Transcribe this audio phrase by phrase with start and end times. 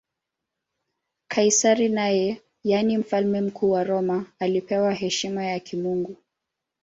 [1.27, 6.17] Kaisari naye, yaani Mfalme Mkuu wa Roma, alipewa heshima ya kimungu.